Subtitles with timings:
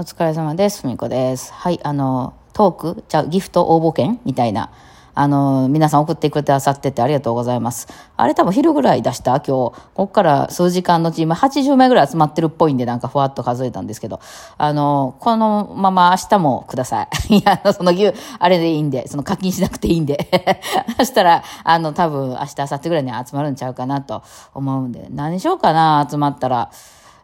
[0.00, 0.80] お疲れ様です。
[0.80, 1.52] ふみこです。
[1.52, 4.72] はい、あの、トーク、じゃギフト応募券みたいな、
[5.14, 7.86] あの、皆さん送ってくださっててありがとうございます。
[8.16, 14.20] あれ多分昼ぐらい出した今日、こっから数時間のうち、今80枚ぐらい集まってるっぽいんで、なんかふわっと数えたんですけど、
[14.56, 17.08] あの、このまま明日もください。
[17.36, 20.30] いや、あのその牛、あれでいいんで、その課金しなくていいんで。
[20.96, 24.22] そしたら、あの、多分明日、明後日ぐらいに集まるんちゃうかなと
[24.54, 26.70] 思うんで、何しようかな、集まったら。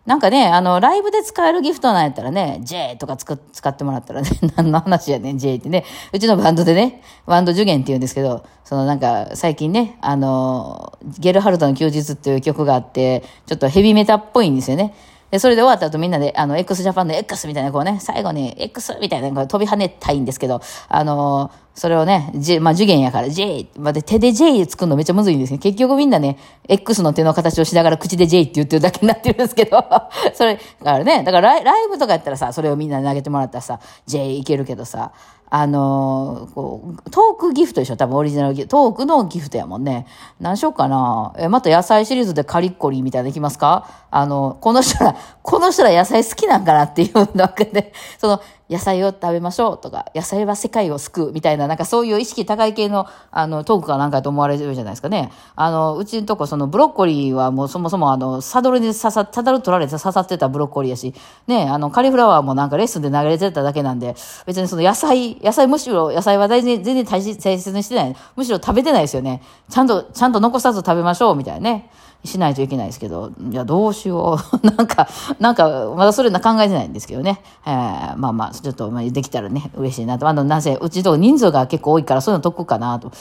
[0.07, 5.85] なんかね、あの、ライブで使えるギフトなんやったらね、J とかつく使ってもらったらね、 何の話やねん、J ってね。
[6.13, 14.95] うちのバンドでね、バンド受験って言うんですけど、そのなんか、最近ね、あの、ゲルハルトの休日っていう曲があって、ちょっとヘビメタっぽいんですよね。
[15.33, 25.59] で、それで終わった後みんなで、あの、x ジャパンの X みたいな、こうね、最後に X みたいな、こう飛び跳ねたいんですけど、あのそれをね、J、まあ、受験やから J、ま、で手で J 作るのめっちゃむずいんですね。
[25.59, 29.85] 結局みんなね、X の手の形をしながら口で J って言ってるだけになってるんですけど、
[30.35, 30.61] それ、だ
[30.93, 35.13] からね、だからライライブとかやったらさ、それをみんなに投げてもらったらさ、J いけるけどさ、
[35.49, 37.97] あのーこう、トークギフトでしょ？
[37.97, 38.89] 多分オリジナルギフト。
[38.89, 40.07] トークのギフトやもんね。
[40.41, 41.35] 何しようかな。
[41.39, 43.87] え、また野菜シリーズでカリッコリーみたいなのいきますか？
[44.11, 55.31] あの、この人ら、この人ら野菜好きなんかなっていうわけで、その、野菜を食べましょうとか、野菜は世界を救うみたいな、なんかそういう意識高い系の、あの、トークかなんかと思われるじゃないですかね。
[55.55, 61.15] あの、うちのとこ、そのブロッコリーはもうそもそもあの、サドルに刺さ、サドル取られて刺さってたブロッコリーやし、
[61.47, 68.17] ね、あの、カリフラワーもなんかレッスンで投げれてただけなんで、別にその野菜、野菜むしろ、野菜は全然、全然大切にしてない。
[68.35, 69.43] むしろ食べてないですよね。
[69.71, 71.91] ちゃんと、ちゃんと残さず食べましょうみたいなね。
[72.25, 74.67] しないといけないですけど、いや、どうしよう。
[74.67, 77.41] なんか、なんか、まだそれな考えてないんですけどね。
[77.67, 80.29] えー、まあまあ、ちょっと、まあ、できたらね、嬉しいなと。
[80.29, 83.13] あの、なぜ、うちと人数が結構多いから、そういうの得かなと。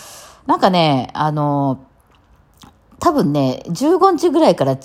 [0.47, 1.79] なんかね、あの、
[2.99, 4.75] 多分ね、15日ぐらいから違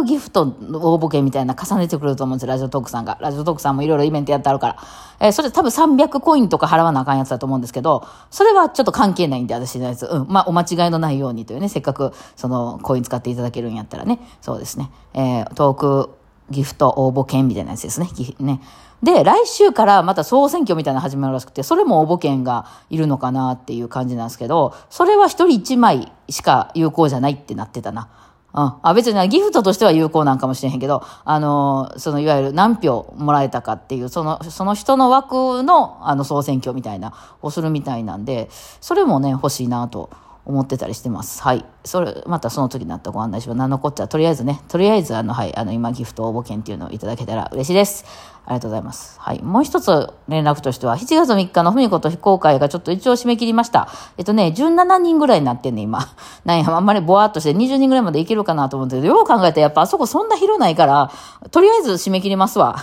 [0.00, 3.18] うギフトの応募券みたいな重ねてくると思うんですよ、ラジオトークさんが。
[3.20, 4.76] ラジオトークさんもいろいろイベントやってあるから。
[5.20, 10.06] えーそれ多分300コインとか払わなあかんやつだと思うんですけど、それはちょっと関係ないんで、私のやつ。
[10.06, 10.26] うん。
[10.28, 14.20] まあ、お間違いのないようにというね、せっかく、その、コイン使っていただけるんやったらね。
[14.40, 14.90] そうですね。
[15.14, 16.17] えートーク
[16.50, 18.08] ギフト応募券みたいなやつですね。
[18.40, 18.60] ね。
[19.02, 28.08] で、来週からまた総選挙みたいなの始まるらしくて、それも応募券がいるのかなっていう感じなんですけど、それは一人一枚しか有効じゃないってなってたな。
[28.54, 28.72] うん。
[28.82, 38.48] あ、別にギフトとしては有効なんかもしれへんけど、あのそのいわゆる何票もらえたかっていう、その、その人の枠の、あの、総選挙みたいな、をするみたいなんで、
[38.80, 40.10] それもね、欲しいなと
[40.48, 41.42] 思ってたりしてます。
[41.42, 41.64] はい。
[41.84, 43.58] それ、またその時になったご案内します。
[43.58, 48.06] 何のこっちゃ、とりあえずね、とりあえず、あの、はい、あの、今、ギフト応募券っていうのをいただけたら嬉しいです。
[48.46, 49.20] ありがとうございます。
[49.20, 49.42] はい。
[49.42, 53.88] もう一つ連絡としては、7月3日のふみこと非公開がちょっと一応締め切りました。
[54.16, 56.08] えっとね、17人ぐらいになってんね、今。
[56.46, 61.10] なんや、あんまりぼわっとして20人ぐらいまでいけるかなと思って、よう考えたらやっぱあそこそんな広ないから、
[61.50, 62.76] とりあえず締め切りますわ。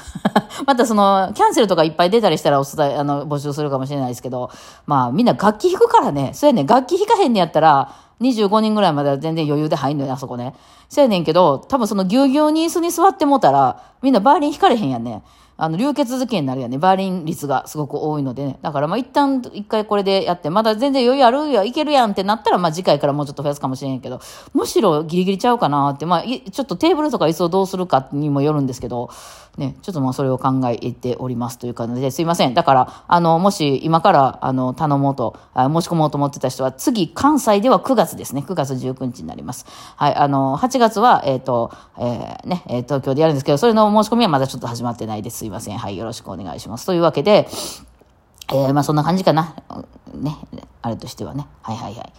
[0.66, 4.50] またその、キャンセルとかいっぱい出たりしたらお伝え、あの、募集するかもしれないですけど、
[4.86, 10.56] まあみんな楽器弾くからね、そうやね、楽器弾かへんねやったら、25人ぐらいまでは全然余裕で入んのよ、あそこね。
[10.88, 15.24] そうやねんけど、多分そのぎゅうぎゅうに椅子に座ってもうたら、みんなバーリン弾かれへんやんね。
[15.58, 16.78] あの、流血漬けになるやね。
[16.78, 18.60] バーリン率がすごく多いのでね。
[18.62, 24.20] だからまあ一旦、一回これでやって、まだ全然余裕あるや、いけるやんってなったら、まあ次回からもうちょっと増やすかもしれんけど、
[24.54, 29.10] むしろギリギリちゃうかなって、まあ、ちょっとテーブルとか椅子をどうするかにもよるんですけど、
[29.58, 32.54] ね、ちょっとまあそれを考えておりますという感じで、すいません。
[32.54, 38.44] だから、あの、もし今から、あの、頼もうと、あ申し込もうと思ってた人は、次、関西では9月ですね。
[38.46, 39.66] 9月19日になります。
[39.96, 45.45] はい、あの、8月は、えっ、と、えーね、東京でやるんですけど、それの申し込みはまだちょっと始まってないです。
[45.46, 45.78] すいません。
[45.78, 46.88] はい、よろしくお願いします。
[46.88, 47.48] というわけで、
[48.50, 49.56] えーまあそんな感じかな。
[50.16, 50.36] ね、
[50.82, 51.46] あれとしてはね。
[51.62, 52.14] はいはいはい。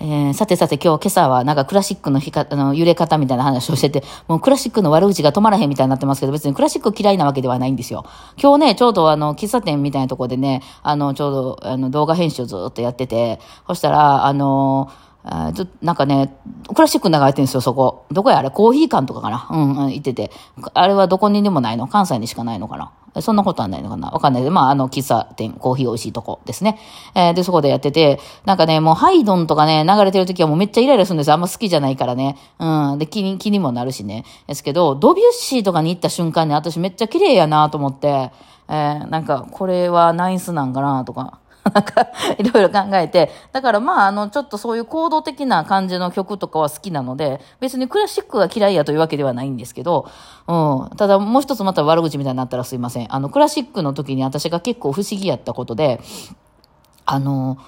[0.00, 8.04] えーさてさて今日今朝はなんかクラシックの弾かあの揺れ方みたいな話をしてて、もうクラシックの悪口が止まらへんみたいになってますけど、別にクラシック嫌いなわけではないんですよ。
[8.36, 14.90] 今日ね、ちょうどあの、喫茶店みたいなとこでね、あの、ちょうどあの動画編集をずっとやってて、そしたら、あの、
[15.26, 16.36] あちょなんかね、
[16.68, 18.04] クラシック流れてるんですよ、そこ。
[18.10, 18.38] どこや？
[18.38, 19.48] あれコーヒー館とかかな？
[19.50, 20.30] うん、うん、行ってて。
[20.74, 21.88] あれはどこにでもないの？
[21.88, 22.92] 関西にしかないのかな？
[23.22, 24.10] そんなことはないのかな？
[24.10, 26.78] わかんないけど、まあ、あの、喫茶店、コーヒー美味しいとこですね。
[27.14, 31.34] えーで、そこでやってて、なんかね、もうハイドンとかね、流れてる時はもうめっちゃイライラするんですよ。
[31.34, 32.36] あんま好きじゃないからね。
[32.58, 32.98] うん。
[32.98, 34.24] で、気に、気にもなるしね。
[34.46, 38.32] ですけど、ドビュッシーとかに行った瞬間に私めっちゃ綺麗やなと思って、
[38.68, 41.38] えーなんか、これはナイスなんかなとか。
[41.72, 42.08] なんか、
[42.38, 43.30] いろいろ考えて。
[43.52, 50.08] だからまあ、あの、ちょっとそういう行動的な感じの曲とかは好きなので、別にクラシックが嫌いやというわけではないんですけど、
[50.46, 50.52] う
[50.92, 50.96] ん。
[50.96, 53.14] ただ、もう一つまた悪口みたいになったらすいません。
[53.14, 56.00] あの、クラシックの時に私が結構不思議やったことで、
[57.06, 57.58] あの、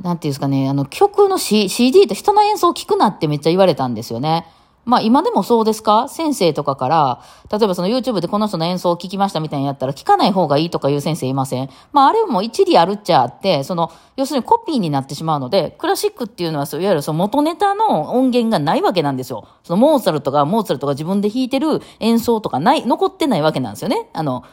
[0.00, 4.46] なんていうんですかね、あの、曲の、C、CD と人の演奏を聞くなってめっちゃ言われたんですよね。
[4.86, 6.08] まあ今でもそうですか？
[6.08, 11.68] 先生とかから、例えばその YouTube でこの人の演奏を聞きましたみたいにやったら聞かない方がいいとかいう先生いません？
[11.92, 19.48] まああれも一理あるっちゃあって、その、要するにコピーになってしまうので、クラシックっていうのはそういわゆるその元ネタの音源がないわけなんですよ。
[19.64, 24.08] そのモーツァルトが、モーツァルトが自分で弾いてる演奏とかない、残ってないわけなんですよね。
[24.12, 24.44] あの、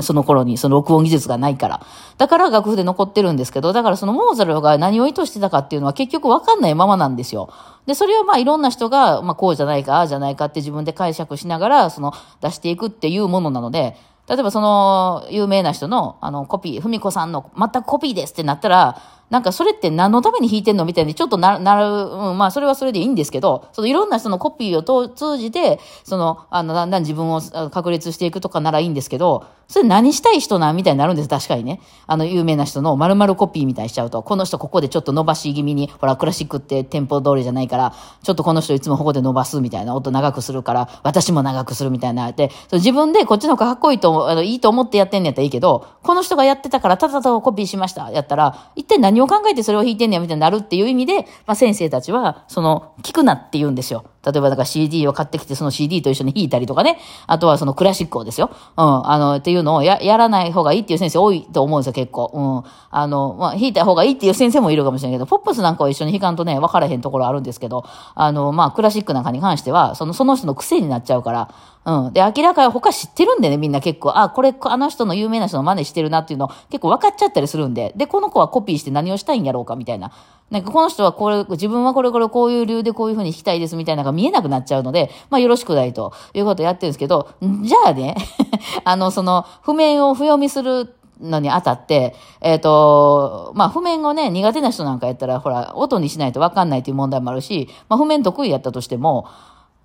[0.00, 1.80] その頃にその録音技術がないから。
[2.16, 7.52] だから楽譜で残ってるんですけど、だからそのモーツァルが何を意図してたかっていうのは結局わかんないままなんですよ。
[7.86, 13.96] で、それをまあいろんな人が、まあこうじゃないか、ああじゃないかって自分で解釈しながら、その出していくっていうものなので、
[14.28, 31.80] 例えばその有名な人のあのコピー、ふみこさんの全くコピーですってなったら、なんかそれって何のために弾いてんのみたいにちょっとななる、うん、まあそれはそれでいいんですけど、そのいろんな人のコピーを通じて、その、あの、だんだん自分をあ確立していくとかならいいんですけど、それ何したい人なんみたいになるんです、確かにね。
[32.08, 37.94] あの、有名な人の丸々コピーみたいにしちゃうと、この人ここでちょっと伸ばし気味に、ほら、クラシックってテンポ通りじゃないから、
[38.24, 42.32] ちょっとこの人いつもここで伸ばすみたいな、音長くするから、私も長くするみたいな。
[42.32, 54.04] で、そう自分でこっちの方がかっこいいと、あの、いいと思ってやってんのやったらいいけど、この人がやってたからただただコピーしました、やったら、一体何を考えてそれを弾いてんねやみたいになるっていう意味で、まあ先生たちは、その、聞くなって言うんですよ。
[54.24, 56.98] 例えば、なんか CD を買ってきて、その CD と一緒に弾いたりとかね。
[57.26, 58.50] あとはそのクラシックをですよ。
[58.76, 59.10] うん。
[59.10, 62.30] あの、っていうのをや、やらない方がいいっていう先生多いと思うんですよ、結構。
[62.34, 62.70] うん。
[62.90, 67.84] あの、まあ、弾いた方がいいっていう先生もいるかもしれないけど、ポップスなんかを一緒に弾かんとね、分からへんところあるんですけど、
[68.14, 71.54] あの、まあ、クラシックなんかに関しては、その、その人の癖になっちゃうから、
[71.86, 72.12] うん。
[72.12, 80.12] で、明らかに他知ってるんでね、みんな結構、あ、これ、あの人の有名な人の真似してるなっていうの結構分かっちゃったりするんで、で、この子はコピーして何をしたいんやろうかみたいな。
[80.50, 88.16] なんかこの人はこれ、自分はこれこれこういう理由でこういうふうに弾きたいですみたいなのが見えなくなっちゃうので、まあよろしくないということをやってるんですけど、じゃあね、
[88.84, 99.26] あの、その、譜面を譜読みするのにあたって、えっ、と、まあ譜面をね、苦手な人なんかやったら、ほら、音にしないと分かんないっていう問題もあるし、まあ譜面得意やったとしても、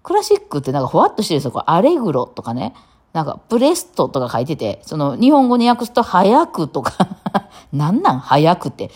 [0.02, 1.52] クラシックってなんかふわっとしてるんですよ。
[1.52, 2.74] これアレグロとかね。
[3.14, 6.92] なんか、プレストとか書いてて、その、日本語に訳すと、早くとか、
[7.72, 8.92] なんなん早くって。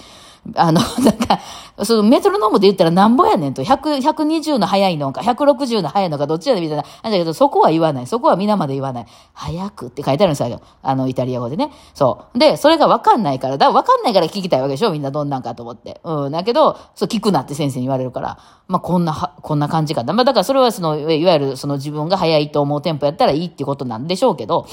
[0.55, 1.39] あの、 なんか、
[1.83, 6.83] そのメトロノームで言ったらなんぼやねんと、100、120の早いのか、160の早いのか、どっちやねんみたいな。
[7.03, 8.07] なんだけど、そこは言わない。
[8.07, 9.05] そこは皆まで言わない。
[9.33, 10.61] 早くって書いてあるんですよ。
[10.81, 11.71] あの、イタリア語でね。
[11.93, 12.39] そう。
[12.39, 14.91] で、それがわかんないから、だわかんないから聞きたいわけでしょ？
[14.91, 16.01] みんなどんなんかと思って。
[16.03, 16.31] うん。
[16.31, 18.37] だけど、そう、聞くなって先生に言われるから、
[18.67, 20.13] まあ、こんな、こんな感じかな。
[20.13, 24.65] まあ、だからそれはその、いわゆるその自分が早いと思うテンポやったらいいってことなんでしょうけど、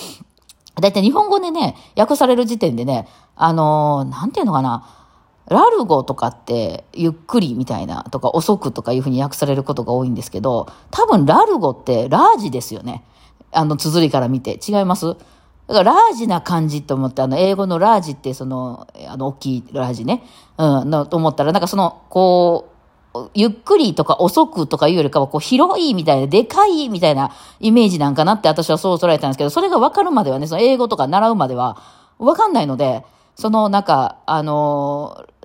[0.80, 4.86] だいたい日本語でね、訳される時点でね、あのーなんていうのかな、
[5.48, 13.04] ラルゴとかって、ゆっくりみたいな、とか遅くとかいうふうに訳されることが多いんですけど、多分ラルゴってラージですよね。
[13.52, 14.58] あの、綴りから見て。
[14.66, 15.14] 違います？
[15.68, 20.24] だから、ラージな感じと思って、あの、英語のラージって、その、あの、大きいラージね。
[20.58, 22.70] うん、のと思ったら、なんかその、こ
[23.14, 31.78] う、ゆっくりとか遅くとかいうよりかは、こう、広いみたいな、でかいみたいなイメージなんかなって私はそう捉えたんですけど、それが分かるまではね、その英語とか習うまでは
[32.18, 33.04] 分かんないので、
[33.34, 35.35] その、なんか、あのーあの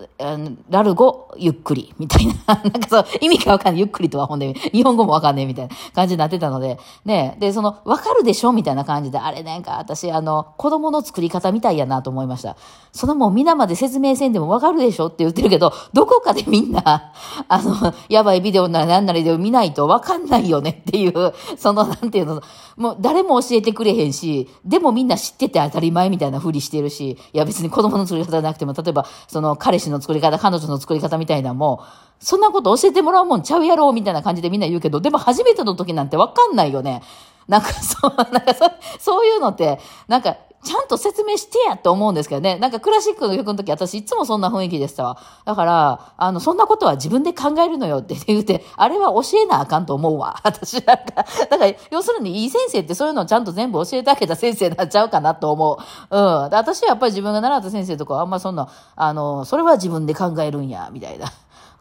[0.69, 2.33] ラルゴ、ゆっくり、みたいな。
[2.47, 3.79] なんかそう、意味がわかんない。
[3.79, 7.37] ゆっくりとはほんで、日本語もわかんないみたいな感じになってたので、ね。
[7.39, 8.51] で、その、わかるでしょ？
[8.51, 12.55] みたいな感じで、あれなんか、私、あの、子供の作り方みたいやなと思いました。
[12.91, 15.07] そのもう皆まで説明せんでもわかるでしょ？
[15.07, 16.81] って言ってるけど、どこかでみんな、
[17.47, 20.83] あの、やばいビデオなら何なりで見ないとわかんないよね？
[20.87, 22.41] っていう、その、なんていうの、
[22.77, 31.79] もう誰も教えてくれへんし、でもみんな知ってて当たり前みたいなふりしてるし、いや別に子供の作り方じゃなくても、例えば、その彼氏のの作り方、彼女の作り方みたいなもん、
[32.23, 37.01] そんなこと教えてもらうもんちゃうやろみたいな感じでみんな言うけど、でも初めての時なんてわかんないよね。
[37.47, 42.57] なんかそう、なんかそそういうのって、なんか、ちゃんと説明してやって思うんですけどね。
[42.57, 45.19] なんかクラシックの曲の時私いつもそんな雰囲気でしたわ。
[45.45, 50.39] だから、あの、そんなことは自分で考えるのよって言って、あれは教えなあかんと思うわ。
[50.45, 55.77] 私なんか、だから、要するにいい先生ってそういうのをちゃんと全部教えてあげた先生になっちゃうかなと思う。
[56.15, 56.49] うん。
[56.49, 61.27] で私はやっぱり自分が習った先生とかあんまそんな、あの、それは自分で考えるんや、みたいな。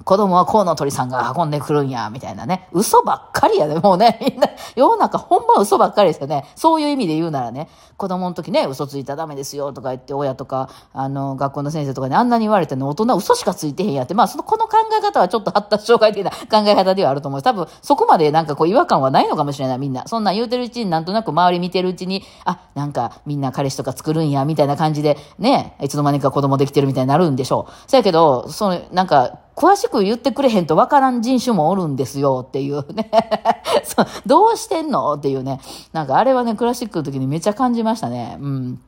[0.04, 2.69] 子供は河野鳥さんが運んでくるんや、みたいなね。
[2.73, 4.19] 嘘ばっかりやで、もうね。
[4.26, 6.47] みんな、世の中ほんま嘘ばっかりですよね。
[6.57, 7.69] そういう意味で言うならね。
[7.97, 14.14] 子供の時ね、嘘ついたらダメですよ、とか言って、親とか、あの、学校の先生とかにあんなに言われてね、大人嘘しかついてへんやって。
[14.14, 17.42] まあ、その、この考え方はちょっと発達障害的な 考え方ではあると思う。
[17.42, 20.04] 多分、そこまでなんかこう違和感はないのかもしれない、みんな。
[20.07, 27.90] そんなん言うてるうちになんとなく周り見てるうちに、あ、なんかみんな彼氏とか作るんや、みたいな感じで、ね、いつの間にか子供できてるみたいになるんでしょう。
[27.90, 33.11] そやけど、その、なんか、詳しく言ってくれへんとわからん人種もおるんですよっていうね。
[33.85, 35.61] そうどうしてんのっていうね。
[35.92, 38.38] なんかあれはね、クラシックの時にめっちゃ感じましたね。
[38.40, 38.80] うん。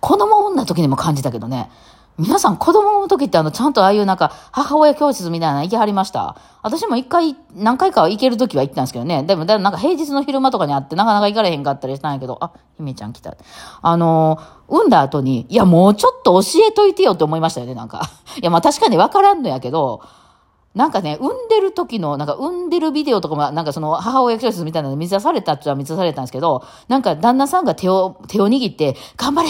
[0.00, 1.70] 子供産んだ時にも感じたけどね。
[2.18, 6.36] 皆さん子供の時ってあの、ちゃんとああいうなんか、母親教室みたいなの行きはりました？
[6.62, 9.22] 私も一回、何回か行ける時は行ったんですけどね。
[9.22, 13.34] でも、なんか平日の昼間とかにあってなかなか行かれへんかったりしたんやけど、あ、姫ちゃん来た。
[13.80, 18.02] あのー、産んだ後に、いやもうちょっと教えといてよって思いましたよね、なんか。
[18.40, 20.02] いやまあ確かにわからんのやけど、
[20.74, 29.48] なんかね、産んでる時の、なんか産んでるビデオとかも、なんかその母親教室みたいなの見さされたっちゃ見さされたんですけど、なんか旦那さんが手を、手を握って、頑張れ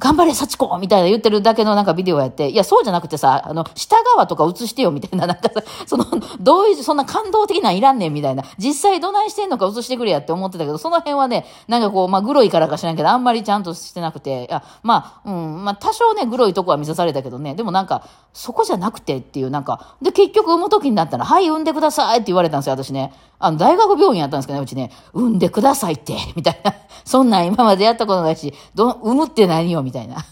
[0.00, 6.06] 頑張れ、幸子みたいな言ってるだけのなんかビデオやって、いや、そうじゃなくてさ、あの、下側とか映してよみたいな、なんかさ、その、
[6.40, 18.02] どういう、そんな感動的なんいらんねんみたいな、実際どないしてんのか映してくれやって思ってたけど、その辺はね、なんかこう、まあ、グロいからか知らんけど、あんまりちゃんとしてなくて、いや、まあ、うん、まあ、多少ね、グロいとこは見さされたけどね、でもなんか、
[18.32, 23.12] そこじゃなくてっていう、なんか、で、結局産む時になったら、はい、産んでくださいって言われたんですよ、私ね。
[23.38, 26.74] あの、大学病院やったんですけどね、うちね、産んでくださいって、みたいな。
[27.04, 29.89] そんなん今までやったことないし、ど、産むって何よ、みたいな。
[29.90, 30.24] みたいな。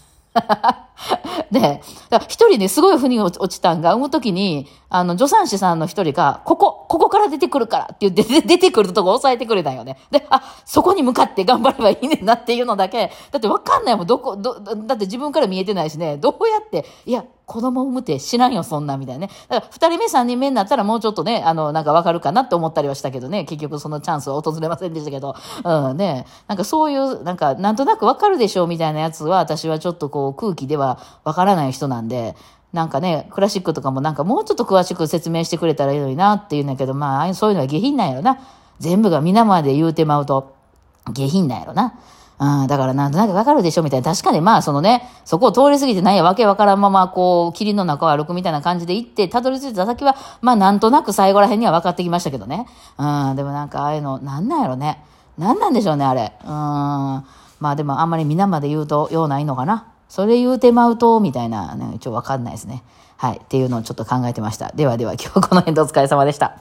[1.51, 1.81] で、
[2.27, 9.97] 一人ね、すごい腑に落ちたんが、産むときに、あの、助産師さんの一人が、ここ、ここから出てくるからって言って、出てくるとこ押さえてくれたんよね。
[10.11, 19.33] で、あ、そこに向かって頑張ればいいねんなっていうのだけ、だってわかんないもん、どこ、ど、だって自分から見えてないしね、どうやって、いや、子供産むって知らんよ、そんな、みたいなね。
[19.49, 32.35] だから、二人目、三人目になったらもうちょっとね、あの、なんかわかるかなって思ったりはしたけどね、結局そのチャンスは訪れませんでしたけど、うんね、なんかそういう、なんか、なんとなくわかるでしょうみたいなやつは、私はちょっとこう、空気ではわからない人なんで、
[32.73, 38.39] なんかね、クラシックとかもなんかもうちょっと詳しく説明してくれたらいいのになっていうんだけど、まあ、そういうのは下品なんやろな。
[38.79, 40.55] 全部が皆まで言うてまうと、
[41.11, 41.93] 下品なんやろな。
[42.39, 44.11] うん、だからなんとなくわかるでしょみたいな。
[44.11, 52.65] 確かにまあそのね、そこを通り過ぎてないやわけわからんままこう、霧の中を歩くみたいな感じで行って、たどり着いた先は、まあなんとなく最後ら辺には分かってきましたけどね。
[52.97, 55.03] うん、でもなんかああいうの、なんなんやろね。
[55.37, 56.33] なんなんでしょうね、あれ。
[56.43, 56.49] うん。
[56.49, 59.87] まあでもあんまり皆まで言うとようないのかな。
[60.09, 62.83] それ言うてまうと、みたいな、ね、ちょっとわかんないですね。
[63.15, 63.37] はい。
[63.37, 64.71] っていうのをちょっと考えてました。
[64.73, 66.57] ではでは今日この辺でお疲れ様でした。